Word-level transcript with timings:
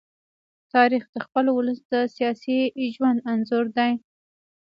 تاریخ 0.73 1.03
د 1.13 1.15
خپل 1.25 1.45
ولس 1.57 1.79
د 1.91 1.93
سیاسي 2.15 2.59
ژوند 2.95 3.19
انځور 3.31 3.65
دی. 3.77 3.91